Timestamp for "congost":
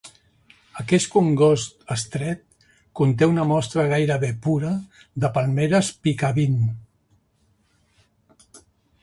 1.15-1.83